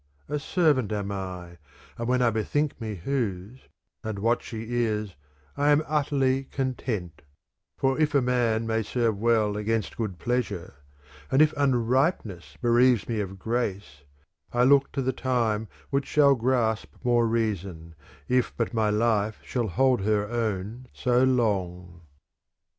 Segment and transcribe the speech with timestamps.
[0.27, 1.59] A servant am I,
[1.95, 3.67] and when I bethink me whose,
[4.03, 5.13] and what she is,
[5.55, 7.21] I am utterly content;
[7.77, 10.75] for a man may serve well against good pleasure;^
[11.29, 14.01] and if unripeness bereaves me of grace,
[14.51, 17.93] I look to the time which shall grasp more reason;
[18.27, 22.01] if but my life shall hold her own so long.